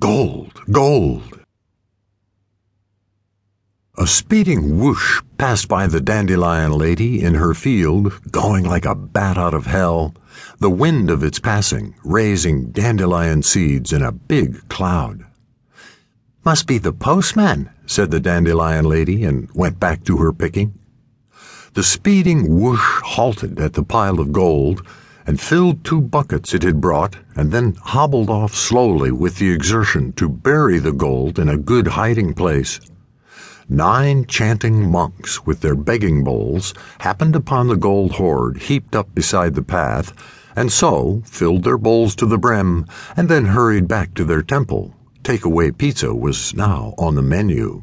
[0.00, 0.60] Gold!
[0.70, 1.40] Gold!
[3.96, 9.36] A speeding whoosh passed by the dandelion lady in her field, going like a bat
[9.36, 10.14] out of hell,
[10.60, 15.26] the wind of its passing raising dandelion seeds in a big cloud.
[16.44, 20.78] Must be the postman, said the dandelion lady, and went back to her picking.
[21.74, 24.86] The speeding whoosh halted at the pile of gold
[25.28, 30.10] and filled two buckets it had brought, and then hobbled off slowly with the exertion
[30.14, 32.80] to bury the gold in a good hiding place.
[33.68, 39.54] Nine chanting monks with their begging bowls happened upon the gold hoard heaped up beside
[39.54, 40.14] the path,
[40.56, 44.94] and so filled their bowls to the brim, and then hurried back to their temple.
[45.22, 47.82] Takeaway pizza was now on the menu.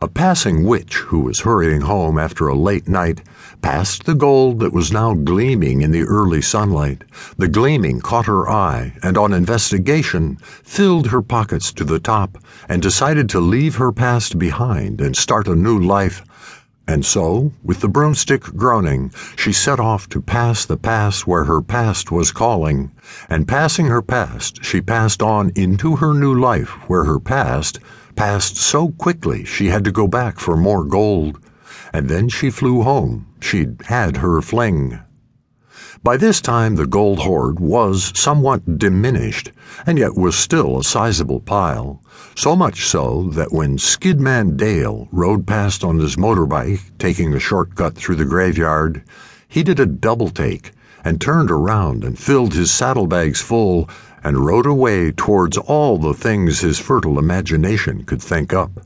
[0.00, 3.22] A passing witch who was hurrying home after a late night
[3.62, 7.02] passed the gold that was now gleaming in the early sunlight.
[7.38, 12.38] The gleaming caught her eye, and on investigation, filled her pockets to the top
[12.68, 16.22] and decided to leave her past behind and start a new life.
[16.86, 21.62] And so, with the broomstick groaning, she set off to pass the past where her
[21.62, 22.92] past was calling,
[23.30, 27.80] and passing her past, she passed on into her new life where her past
[28.16, 31.38] passed so quickly she had to go back for more gold,
[31.92, 33.26] and then she flew home.
[33.40, 35.00] She'd had her fling.
[36.02, 39.52] By this time, the gold hoard was somewhat diminished,
[39.86, 42.02] and yet was still a sizable pile,
[42.34, 47.94] so much so that when Skidman Dale rode past on his motorbike, taking a shortcut
[47.94, 49.02] through the graveyard,
[49.48, 50.72] he did a double take
[51.04, 53.88] and turned around and filled his saddlebags full
[54.24, 58.80] and rode away towards all the things his fertile imagination could think up.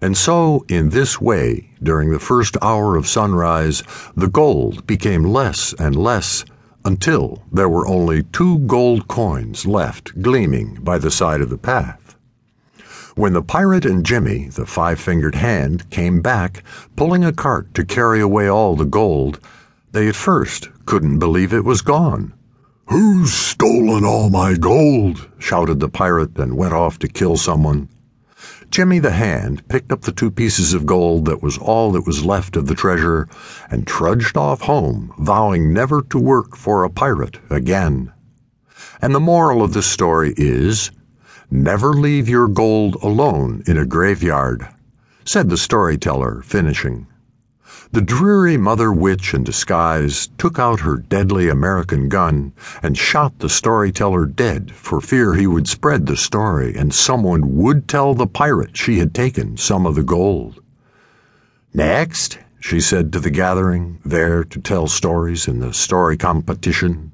[0.00, 3.82] And so, in this way, during the first hour of sunrise,
[4.16, 6.44] the gold became less and less
[6.84, 12.16] until there were only two gold coins left gleaming by the side of the path.
[13.16, 16.62] When the pirate and Jimmy, the five fingered hand, came back,
[16.96, 19.40] pulling a cart to carry away all the gold,
[19.92, 22.32] they at first couldn't believe it was gone.
[22.90, 25.28] Who's stolen all my gold?
[25.38, 27.88] shouted the pirate and went off to kill someone.
[28.68, 32.24] Jimmy the Hand picked up the two pieces of gold that was all that was
[32.24, 33.28] left of the treasure
[33.70, 38.12] and trudged off home, vowing never to work for a pirate again.
[39.00, 40.90] And the moral of this story is
[41.48, 44.66] never leave your gold alone in a graveyard,
[45.24, 47.06] said the storyteller, finishing.
[47.92, 52.52] The dreary mother witch in disguise took out her deadly American gun
[52.84, 57.88] and shot the storyteller dead for fear he would spread the story and someone would
[57.88, 60.60] tell the pirate she had taken some of the gold.
[61.74, 67.10] Next, she said to the gathering, there to tell stories in the story competition.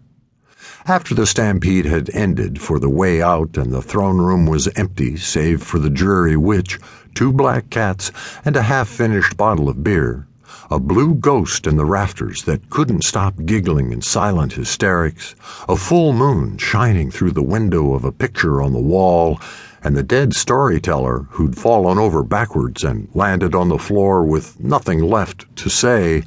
[0.87, 5.17] After the stampede had ended for the way out and the throne room was empty
[5.17, 6.79] save for the dreary witch,
[7.15, 8.13] two black cats,
[8.45, 10.27] and a half finished bottle of beer,
[10.71, 15.35] a blue ghost in the rafters that couldn't stop giggling in silent hysterics,
[15.69, 19.41] a full moon shining through the window of a picture on the wall,
[19.83, 25.01] and the dead storyteller who'd fallen over backwards and landed on the floor with nothing
[25.01, 26.23] left to say,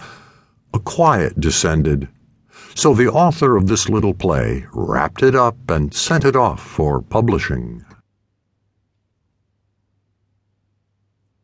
[0.74, 2.08] a quiet descended.
[2.76, 7.02] So the author of this little play wrapped it up and sent it off for
[7.02, 7.84] publishing.